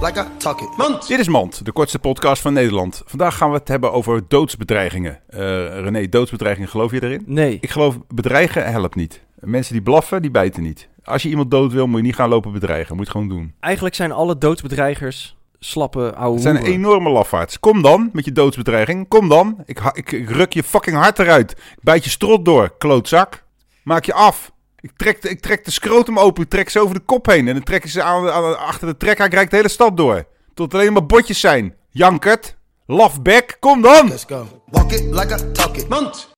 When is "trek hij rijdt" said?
28.96-29.50